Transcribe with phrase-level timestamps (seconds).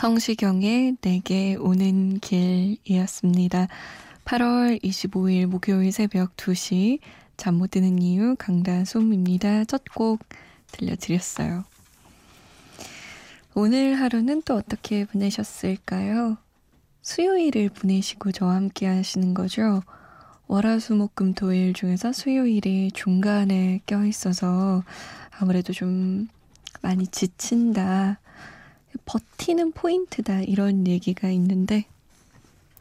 [0.00, 3.68] 성시경의 내게 오는 길이었습니다.
[4.24, 7.00] 8월 25일 목요일 새벽 2시
[7.36, 9.66] 잠 못 드는 이유 강다솜입니다.
[9.66, 10.20] 첫 곡
[10.72, 11.64] 들려드렸어요.
[13.54, 16.38] 오늘 하루는 또 어떻게 보내셨을까요?
[17.02, 19.82] 수요일을 보내시고 저와 함께 하시는 거죠.
[20.46, 24.82] 월화수목금 토일 중에서 수요일이 중간에 껴있어서
[25.38, 26.28] 아무래도 좀
[26.80, 28.19] 많이 지친다.
[29.04, 31.86] 버티는 포인트다 이런 얘기가 있는데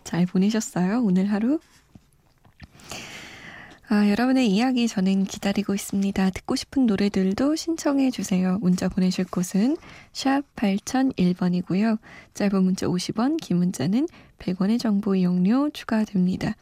[0.03, 1.01] 잘 보내셨어요?
[1.03, 1.59] 오늘 하루?
[3.91, 6.29] 아, 여러분의 이야기 저는 기다리고 있습니다.
[6.29, 8.59] 듣고 싶은 노래들도 신청해 주세요.
[8.61, 9.77] 문자 보내실 곳은
[10.13, 11.97] 샵 8001번이고요.
[12.35, 14.07] 짧은 문자 50원, 긴 문자는
[14.37, 16.55] 100원의 정보 이용료 추가됩니다.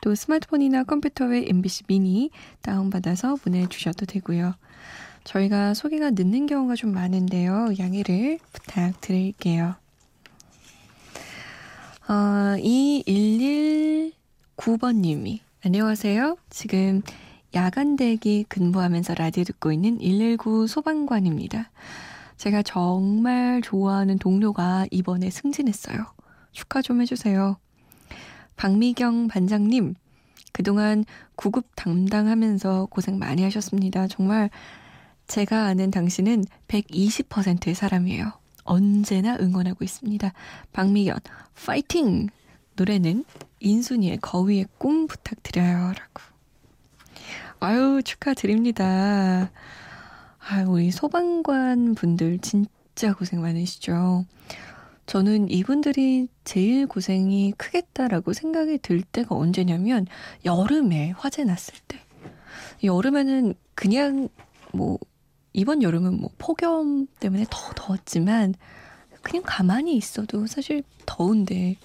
[0.00, 2.30] 또 스마트폰이나 컴퓨터에 MBC 미니
[2.62, 4.54] 다운받아서 보내주셔도 되고요.
[5.24, 7.74] 저희가 소개가 늦는 경우가 좀 많은데요.
[7.78, 9.76] 양해를 부탁드릴게요.
[12.08, 12.12] 어,
[12.58, 16.36] 2119번님이 안녕하세요.
[16.50, 17.02] 지금
[17.54, 21.70] 야간 대기 근무하면서 라디오 듣고 있는 119 소방관입니다.
[22.36, 26.04] 제가 정말 좋아하는 동료가 이번에 승진했어요.
[26.50, 27.56] 축하 좀 해주세요.
[28.56, 29.94] 박미경 반장님,
[30.52, 31.04] 그동안
[31.36, 34.08] 구급 담당하면서 고생 많이 하셨습니다.
[34.08, 34.50] 정말
[35.26, 38.32] 제가 아는 당신은 120%의 사람이에요.
[38.64, 40.32] 언제나 응원하고 있습니다.
[40.72, 41.18] 박미연,
[41.64, 42.28] 파이팅!
[42.74, 43.24] 노래는
[43.60, 45.92] 인순이의 거위의 꿈 부탁드려요.
[45.92, 46.22] 라고.
[47.60, 49.50] 아유, 축하드립니다.
[50.38, 54.24] 아유, 우리 소방관 분들 진짜 고생 많으시죠.
[55.06, 60.06] 저는 이분들이 제일 고생이 크겠다라고 생각이 들 때가 언제냐면
[60.44, 62.00] 여름에 화재 났을 때.
[62.82, 64.28] 여름에는 그냥
[64.72, 64.98] 뭐
[65.52, 68.54] 이번 여름은 뭐 폭염 때문에 더 더웠지만
[69.22, 71.76] 그냥 가만히 있어도 사실 더운데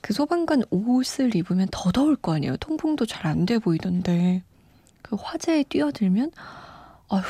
[0.00, 2.56] 그 소방관 옷을 입으면 더 더울 거 아니에요.
[2.58, 4.42] 통풍도 잘 안 돼 보이던데
[5.02, 6.30] 그 화재에 뛰어들면
[7.08, 7.22] 아휴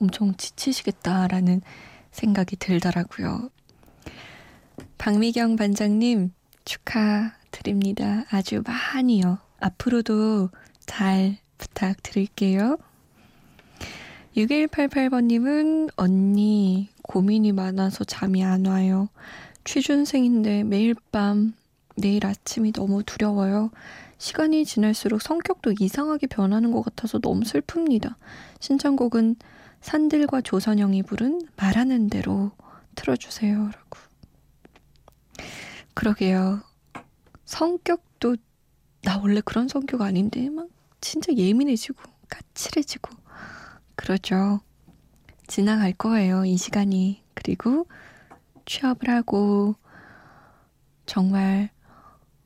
[0.00, 1.62] 엄청 지치시겠다라는
[2.10, 3.50] 생각이 들더라고요.
[4.98, 6.32] 박미경 반장님
[6.64, 8.24] 축하드립니다.
[8.30, 9.38] 아주 많이요.
[9.60, 10.50] 앞으로도
[10.86, 12.76] 잘 부탁드릴게요.
[14.36, 19.08] 6188번님은 언니 고민이 많아서 잠이 안 와요.
[19.64, 21.54] 취준생인데 매일 밤,
[21.96, 23.70] 내일 아침이 너무 두려워요.
[24.18, 28.14] 시간이 지날수록 성격도 이상하게 변하는 것 같아서 너무 슬픕니다.
[28.60, 29.36] 신청곡은
[29.80, 32.50] 산들과 조선영이 부른 말하는 대로
[32.94, 33.56] 틀어주세요.
[33.56, 33.98] 라고.
[35.94, 36.60] 그러게요.
[37.44, 38.36] 성격도
[39.02, 40.68] 나 원래 그런 성격 아닌데 막
[41.00, 43.17] 진짜 예민해지고 까칠해지고
[43.98, 44.60] 그러죠.
[45.48, 47.20] 지나갈 거예요, 이 시간이.
[47.34, 47.88] 그리고
[48.64, 49.74] 취업을 하고
[51.04, 51.70] 정말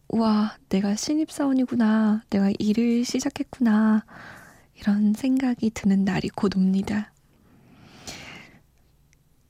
[0.09, 2.23] 우와, 내가 신입사원이구나.
[2.31, 4.05] 내가 일을 시작했구나.
[4.77, 7.13] 이런 생각이 드는 날이 곧 옵니다.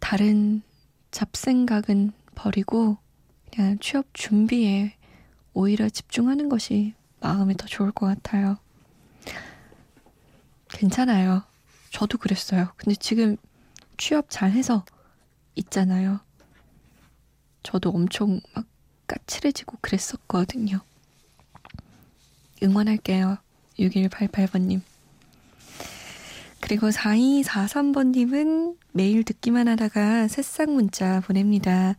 [0.01, 0.63] 다른
[1.13, 2.99] 잡생각은 버리고
[3.55, 4.97] 그냥 취업 준비에
[5.55, 8.57] 오히려 집중하는 것이 마음에 더 좋을 것 같아요.
[10.69, 11.52] 괜찮아요.
[11.93, 12.73] 저도 그랬어요.
[12.77, 13.37] 근데 지금
[13.99, 14.85] 취업 잘 해서
[15.55, 16.21] 있잖아요.
[17.63, 18.67] 저도 엄청 막
[19.07, 20.81] 까칠해지고 그랬었거든요.
[22.63, 23.37] 응원할게요.
[23.79, 24.81] 6188번님.
[26.61, 31.97] 그리고 4243번님은 매일 듣기만 하다가 새싹 문자 보냅니다.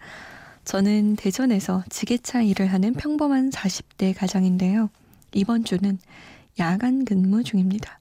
[0.66, 4.90] 저는 대전에서 지게차 일을 하는 평범한 40대 가장인데요.
[5.34, 6.00] 이번 주는
[6.60, 8.00] 야간 근무 중입니다.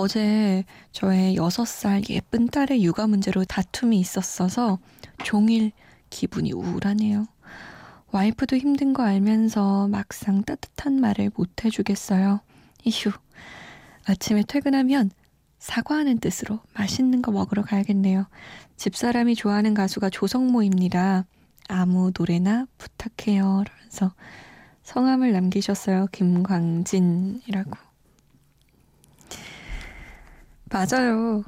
[0.00, 4.78] 어제 저의 6살 예쁜 딸의 육아 문제로 다툼이 있었어서
[5.24, 5.72] 종일
[6.08, 7.26] 기분이 우울하네요.
[8.10, 12.40] 와이프도 힘든 거 알면서 막상 따뜻한 말을 못 해주겠어요.
[12.84, 13.12] 이휴.
[14.06, 15.10] 아침에 퇴근하면
[15.58, 18.26] 사과하는 뜻으로 맛있는 거 먹으러 가야겠네요.
[18.78, 21.26] 집사람이 좋아하는 가수가 조성모입니다.
[21.68, 23.64] 아무 노래나 부탁해요.
[23.68, 24.14] 라면서
[24.82, 26.06] 성함을 남기셨어요.
[26.10, 27.89] 김광진이라고.
[30.70, 31.42] 맞아요.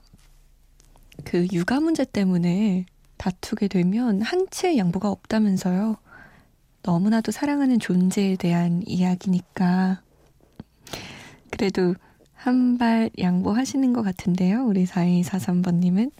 [1.24, 2.86] 그 육아 문제 때문에
[3.18, 5.96] 다투게 되면 한 채의 양보가 없다면서요.
[6.82, 10.02] 너무나도 사랑하는 존재에 대한 이야기니까.
[11.50, 11.94] 그래도
[12.34, 14.64] 한 발 양보하시는 것 같은데요.
[14.66, 16.10] 우리 4243번님은.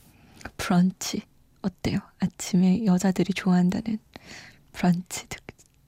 [0.56, 1.22] 브런치.
[1.62, 1.98] 어때요?
[2.20, 3.98] 아침에 여자들이 좋아한다는
[4.72, 5.38] 브런치 드,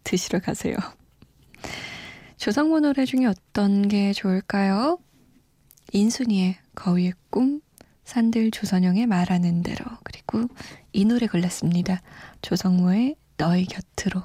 [0.03, 0.77] 드시러 가세요.
[2.37, 4.99] 조성모 노래 중에 어떤 게 좋을까요?
[5.93, 7.61] 인순이의 거위의 꿈,
[8.05, 10.49] 산들 조선영의 말하는 대로, 그리고
[10.93, 12.03] 이 노래 골랐습니다.
[12.43, 14.23] 조성모의 너의 곁으로.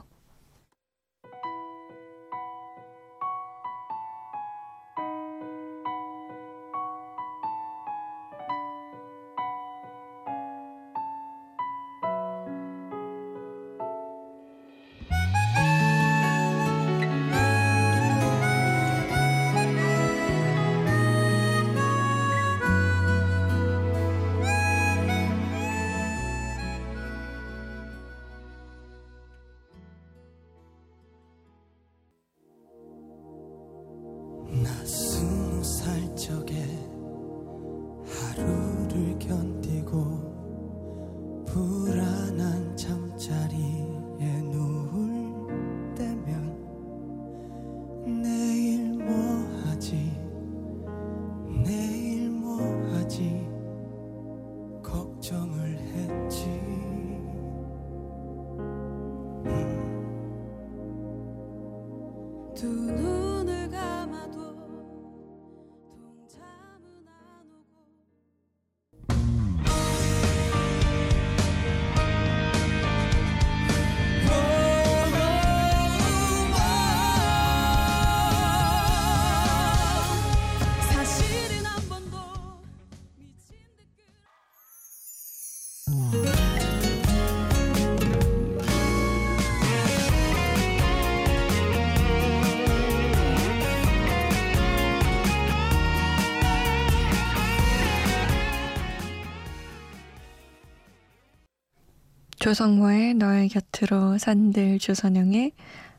[102.49, 105.51] 조성모의 너의 곁으로 산들 조선영의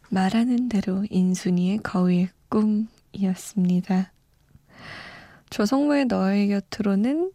[0.09, 4.13] 말하는 대로 인순이의 거위의 꿈이었습니다.
[5.51, 7.31] 조성모의 너의 곁으로는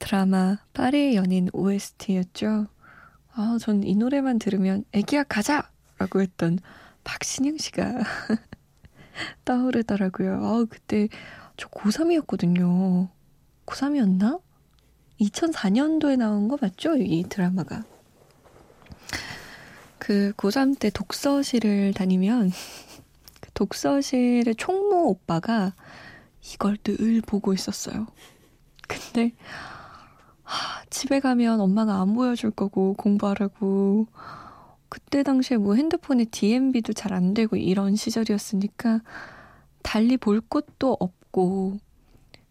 [0.00, 2.66] 드라마 파리의 연인 OST였죠.
[3.34, 5.70] 아, 전 이 노래만 들으면 애기야 가자!
[5.98, 6.58] 라고 했던
[7.04, 8.00] 박신영 씨가
[9.46, 10.44] 떠오르더라고요.
[10.44, 11.06] 아, 그때
[11.56, 13.10] 저 고3이었거든요.
[13.64, 14.40] 고3이었나?
[15.20, 16.96] 2004년도에 나온 거 맞죠?
[16.96, 17.84] 이 드라마가.
[20.06, 22.52] 그 고3 때 독서실을 다니면
[23.42, 25.74] 그 독서실의 총무 오빠가
[26.54, 28.06] 이걸 늘 보고 있었어요.
[28.86, 29.32] 근데
[30.44, 34.06] 하, 집에 가면 엄마가 안 보여줄 거고 공부하라고
[34.88, 39.00] 그때 당시에 뭐 핸드폰에 DMB도 잘 안 되고 이런 시절이었으니까
[39.82, 41.78] 달리 볼 곳도 없고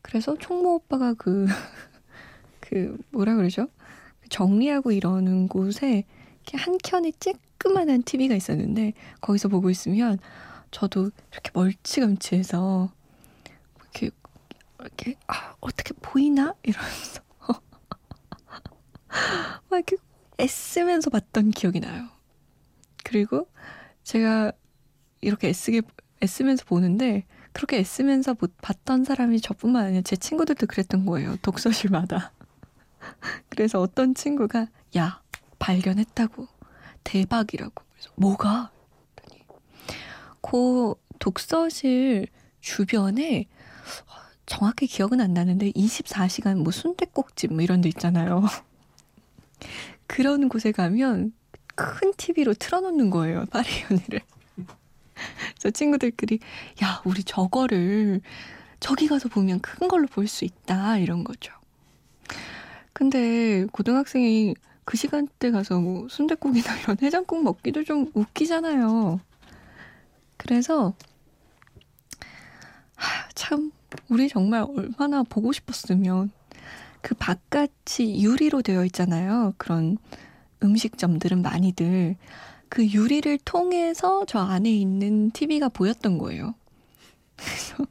[0.02, 1.46] 그래서 총무 오빠가 그,
[2.60, 3.70] 그 뭐라 그러죠?
[4.28, 6.04] 정리하고 이러는 곳에
[6.46, 10.20] 이렇게 한 켠에 쬐끄만한 TV가 있었는데 거기서 보고 있으면
[10.70, 12.92] 저도 이렇게 멀찌감치해서
[13.82, 14.12] 이렇게
[14.80, 17.22] 이렇게 아 어떻게 보이나 이러면서
[19.70, 19.98] 막 이렇게
[20.40, 22.08] 애쓰면서 봤던 기억이 나요.
[23.04, 23.48] 그리고
[24.04, 24.52] 제가
[25.22, 25.82] 이렇게 애쓰게
[26.22, 31.38] 애쓰면서 보는데 그렇게 애쓰면서 봤던 사람이 저뿐만 아니라 제 친구들도 그랬던 거예요.
[31.42, 32.34] 독서실마다.
[33.50, 35.22] 그래서 어떤 친구가 야
[35.60, 36.48] 발견했다고.
[37.04, 37.84] 대박이라고.
[37.94, 38.72] 그래서 뭐가?
[40.42, 42.28] 그 독서실
[42.62, 43.46] 주변에
[44.46, 48.44] 정확히 기억은 안 나는데 24시간 뭐 순대국집 뭐 이런 데 있잖아요.
[50.08, 51.34] 그런 곳에 가면
[51.76, 53.46] 큰 TV로 틀어놓는 거예요.
[53.52, 54.22] 파리 연애를.
[55.58, 56.40] 저 친구들끼리
[56.84, 58.22] 야 우리 저거를
[58.80, 61.54] 저기 가서 보면 큰 걸로 볼 수 있다 이런 거죠.
[62.94, 64.54] 근데 고등학생이
[64.86, 69.20] 그 시간대 가서 뭐 순댓국이나 이런 해장국 먹기도 좀 웃기잖아요.
[70.38, 70.94] 그래서
[72.96, 73.72] 하, 참
[74.10, 76.32] 우리 정말 얼마나 보고 싶었으면
[77.02, 79.54] 그 바깥이 유리로 되어 있잖아요.
[79.58, 79.98] 그런
[80.64, 82.16] 음식점들은 많이들
[82.70, 86.56] 그 유리를 통해서 저 안에 있는 TV가 보였던 거예요.
[87.36, 87.86] 그래서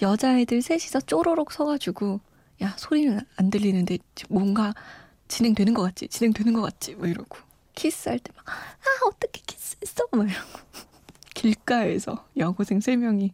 [0.00, 2.20] 여자애들 셋이서 쪼로록 서가지고
[2.62, 3.98] 야 소리는 안 들리는데
[4.28, 4.74] 뭔가
[5.36, 6.08] 진행되는 것 같지?
[6.08, 6.94] 진행되는 것 같지?
[6.94, 7.38] 뭐 이러고.
[7.74, 10.04] 키스할 때 막, 아, 어떻게 키스했어?
[10.12, 10.58] 막 이러고.
[11.34, 13.30] 길가에서 여고생 3명이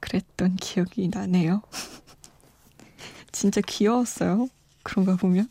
[0.00, 1.62] 그랬던 기억이 나네요.
[3.32, 4.48] 진짜 귀여웠어요.
[4.82, 5.48] 그런가 보면.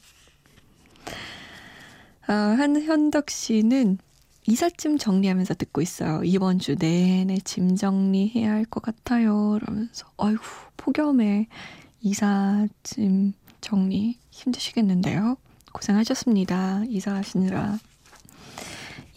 [2.27, 3.97] 아, 한현덕 씨는
[4.45, 6.21] 이삿짐 정리하면서 듣고 있어요.
[6.23, 9.57] 이번 주 내내 짐 정리해야 할 것 같아요.
[9.59, 10.43] 그러면서 아이고
[10.77, 11.47] 폭염에
[12.01, 15.37] 이삿짐 정리 힘드시겠는데요.
[15.73, 16.83] 고생하셨습니다.
[16.87, 17.77] 이사하시느라.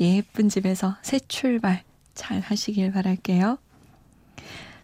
[0.00, 1.82] 예쁜 집에서 새 출발
[2.14, 3.58] 잘 하시길 바랄게요.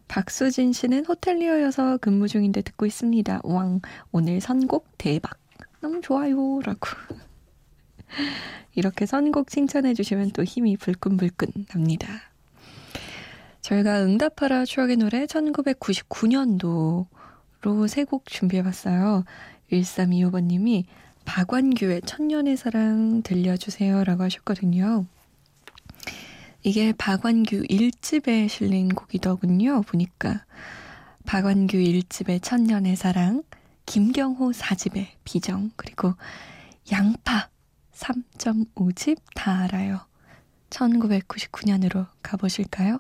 [0.09, 3.41] 박수진 씨는 호텔리어여서 근무 중인데 듣고 있습니다.
[3.45, 5.39] 왕, 오늘 선곡 대박.
[5.81, 6.61] 너무 좋아요.
[6.61, 6.89] 라고.
[8.75, 12.09] 이렇게 선곡 칭찬해 주시면 또 힘이 불끈불끈 납니다.
[13.63, 17.07] 저희가 응답하라 추억의 노래 1999년도로
[17.89, 19.25] 세 곡 준비해 봤어요.
[19.71, 20.85] 1325번님이
[21.25, 25.07] 박완규의 천년의 사랑 들려주세요 라고 하셨거든요.
[26.63, 29.83] 이게 박완규 1집에 실린 곡이더군요.
[29.83, 30.45] 보니까
[31.25, 33.43] 박완규 1집의 천년의 사랑,
[33.87, 36.15] 김경호 4집의 비정, 그리고
[36.93, 37.49] 양파
[37.95, 40.01] 3.5집 다 알아요.
[40.71, 42.99] 1999년으로 가보실까요?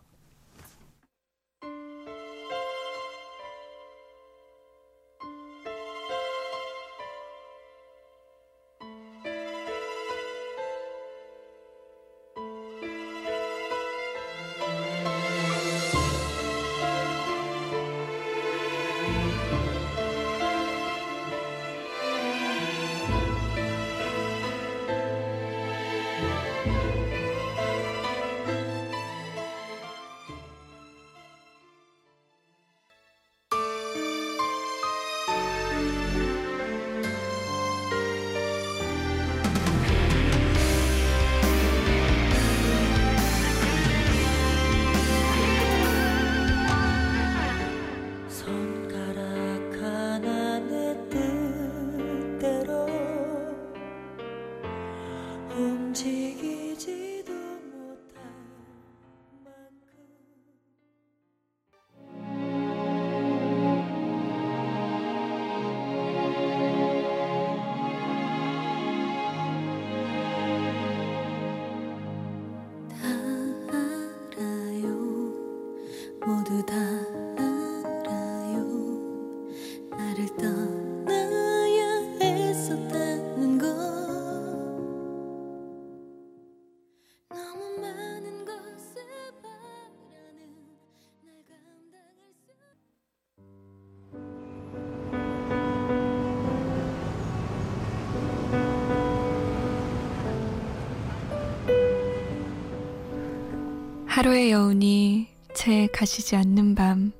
[55.56, 57.21] 움직이지
[104.22, 107.10] 하루의 여운이 채 가시지 않는 밤.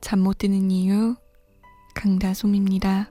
[0.00, 1.16] 잠 못 드는 이유,
[1.96, 3.10] 강다솜입니다.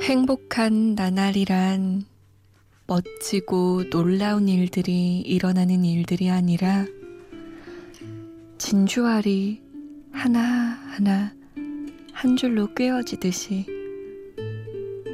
[0.00, 2.06] 행복한 나날이란
[2.88, 6.86] 멋지고 놀라운 일들이 일어나는 일들이 아니라
[8.56, 9.60] 진주알이
[10.10, 11.34] 하나하나
[12.14, 13.66] 한 줄로 꿰어지듯이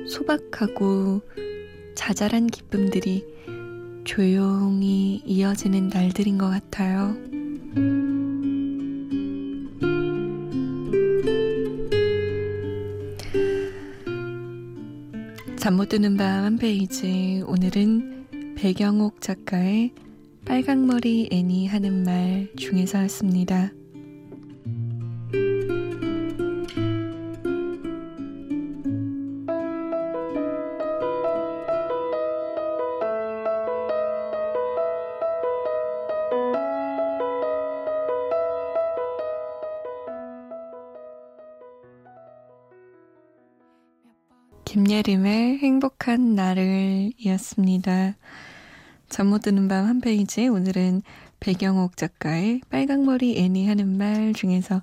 [0.09, 1.21] 소박하고
[1.97, 3.27] 자잘한 기쁨들이
[4.05, 7.17] 조용히 이어지는 날들인 것 같아요.
[15.65, 17.43] 잠 못 드는 밤 한 페이지.
[17.47, 19.95] 오늘은 배경옥 작가의
[20.45, 23.73] 빨강머리 애니 하는 말 중에서였습니다.
[46.15, 48.15] 행복한 나날이었습니다.
[49.09, 51.03] 잠 못 드는 밤 한 페이지 오늘은
[51.41, 54.83] 백영옥 작가의 빨강머리 앤이 하는 말 중에서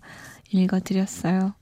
[0.52, 1.54] 읽어드렸어요.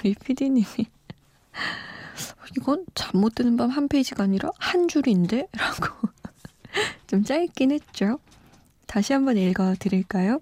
[0.00, 0.66] 우리 피디님이
[2.58, 5.46] 이건 잠 못 드는 밤 한 페이지가 아니라 한 줄인데?
[5.52, 6.08] 라고
[7.06, 8.18] 좀 짧긴 했죠.
[8.88, 10.40] 다시 한번 읽어드릴까요?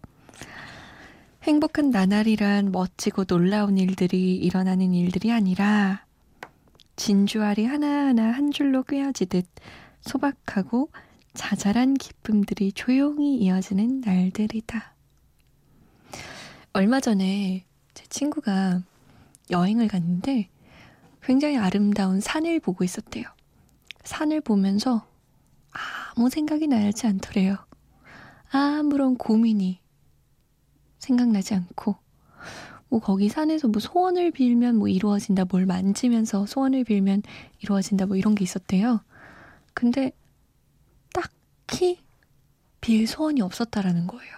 [1.43, 6.04] 행복한 나날이란 멋지고 놀라운 일들이 일어나는 일들이 아니라
[6.97, 9.47] 진주알이 하나하나 한 줄로 꿰어지듯
[10.01, 10.91] 소박하고
[11.35, 14.95] 자잘한 기쁨들이 조용히 이어지는 날들이다.
[16.73, 18.83] 얼마 전에 제 친구가
[19.51, 20.49] 여행을 갔는데
[21.23, 23.25] 굉장히 아름다운 산을 보고 있었대요.
[24.05, 25.07] 산을 보면서
[25.71, 27.57] 아무 생각이 나지 않더래요.
[28.51, 29.81] 아무런 고민이
[30.99, 31.97] 생각나지 않고
[32.95, 37.23] 뭐 거기 산에서 뭐 소원을 빌면 뭐 이루어진다 뭘 만지면서 소원을 빌면
[37.59, 39.01] 이루어진다 뭐 이런 게 있었대요.
[39.75, 40.13] 근데
[41.13, 41.99] 딱히
[42.81, 44.33] 빌 소원이 없었다라는 거예요.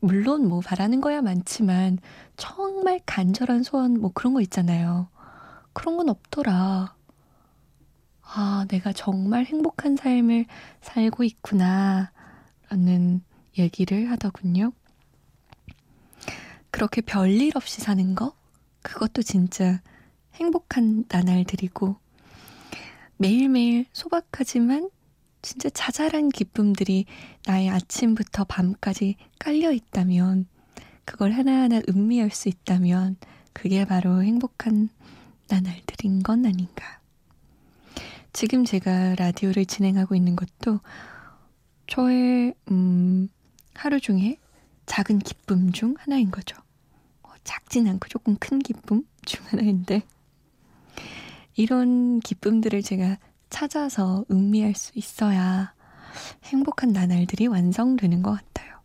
[0.00, 1.98] 물론 뭐 바라는 거야 많지만
[2.36, 5.06] 정말 간절한 소원 뭐 그런 거 있잖아요.
[5.72, 6.96] 그런 건 없더라.
[8.22, 10.46] 아, 내가 정말 행복한 삶을
[10.80, 12.10] 살고 있구나.
[12.70, 13.20] 라는
[13.56, 14.72] 얘기를 하더군요.
[16.70, 18.34] 그렇게 별일 없이 사는 거?
[18.82, 19.80] 그것도 진짜
[20.34, 21.96] 행복한 나날들이고,
[23.16, 24.90] 매일매일 소박하지만
[25.42, 27.06] 진짜 자잘한 기쁨들이
[27.46, 30.46] 나의 아침부터 밤까지 깔려 있다면,
[31.04, 33.16] 그걸 하나하나 음미할 수 있다면,
[33.52, 34.88] 그게 바로 행복한
[35.48, 37.00] 나날들인 건 아닌가.
[38.32, 40.80] 지금 제가 라디오를 진행하고 있는 것도
[41.86, 43.28] 저의, 음,
[43.74, 44.38] 하루 중에
[44.88, 46.56] 작은 기쁨 중 하나인 거죠.
[47.22, 50.02] 어, 작진 않고 조금 큰 기쁨 중 하나인데,
[51.54, 53.18] 이런 기쁨들을 제가
[53.50, 55.74] 찾아서 음미할 수 있어야
[56.44, 58.80] 행복한 나날들이 완성되는 것 같아요.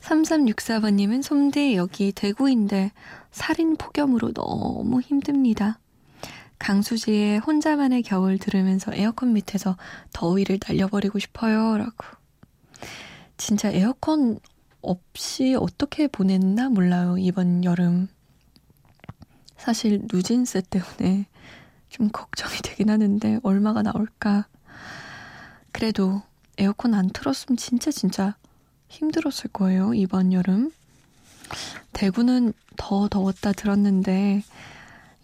[0.00, 2.92] 3364번님은 솜대 여기 대구인데
[3.30, 5.78] 살인 폭염으로 너무 힘듭니다.
[6.58, 9.76] 강수지의 혼자만의 겨울 들으면서 에어컨 밑에서
[10.12, 11.76] 더위를 날려버리고 싶어요.
[11.76, 12.17] 라고.
[13.38, 14.38] 진짜 에어컨
[14.82, 17.16] 없이 어떻게 보냈나 몰라요.
[17.18, 18.08] 이번 여름.
[19.56, 21.26] 사실 누진세 때문에
[21.88, 24.46] 좀 걱정이 되긴 하는데 얼마가 나올까.
[25.72, 26.22] 그래도
[26.58, 28.36] 에어컨 안 틀었으면 진짜 진짜
[28.88, 29.94] 힘들었을 거예요.
[29.94, 30.72] 이번 여름.
[31.92, 34.42] 대구는 더 더웠다 들었는데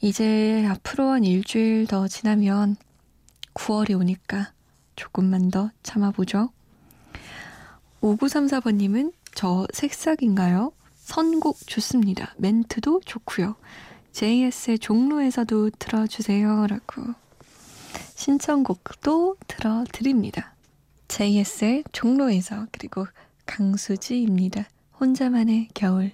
[0.00, 2.76] 이제 앞으로 한 일주일 더 지나면
[3.54, 4.52] 9월이 오니까
[4.96, 6.50] 조금만 더 참아보죠.
[8.04, 10.72] 5934번님은 저 색삭인가요?
[10.96, 12.34] 선곡 좋습니다.
[12.36, 13.56] 멘트도 좋고요.
[14.12, 16.66] JS의 종로에서도 들어주세요.
[16.66, 17.02] 라고
[18.14, 20.54] 신청곡도 들어드립니다.
[21.08, 23.06] JS의 종로에서 그리고
[23.46, 24.68] 강수지입니다.
[25.00, 26.12] 혼자만의 겨울.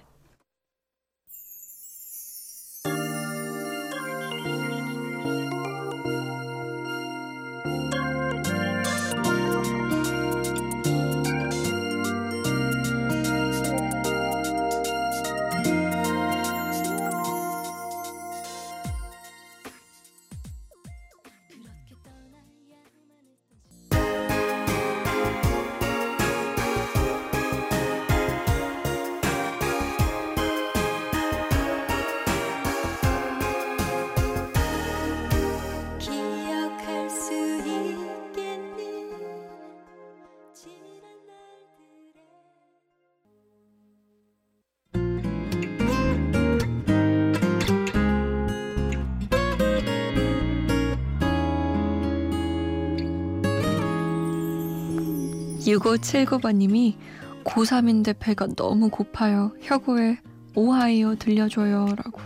[55.77, 56.95] (6579번님이)
[57.43, 60.17] 고3인데 배가 너무 고파요 혁오의
[60.55, 62.19] 오하이오 들려줘요 라고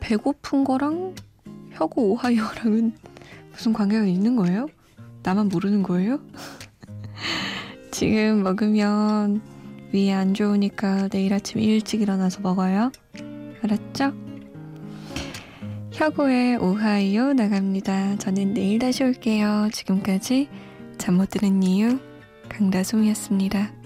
[0.00, 1.14] 배고픈 거랑
[1.72, 2.94] 혁오 오하이오랑은
[3.50, 4.66] 무슨 관계가 있는 거예요?
[5.22, 6.20] 나만 모르는 거예요?
[7.90, 9.40] 지금 먹으면
[9.92, 12.90] 위에 안 좋으니까 내일 아침 일찍 일어나서 먹어요.
[13.62, 14.12] 알았죠?
[15.92, 18.18] 혁오의 오하이오 나갑니다.
[18.18, 19.68] 저는 내일 다시 올게요.
[19.72, 20.48] 지금까지
[21.04, 21.98] 잠 못 드는 이유
[22.48, 23.83] 강다솜이었습니다.